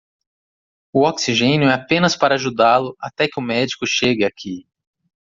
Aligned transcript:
O 0.91 1.03
oxigênio 1.05 1.69
é 1.69 1.75
apenas 1.75 2.15
para 2.15 2.33
ajudá-lo 2.33 2.95
até 2.99 3.27
que 3.27 3.39
o 3.39 3.43
médico 3.43 3.85
chegue 3.85 4.25
aqui. 4.25 4.65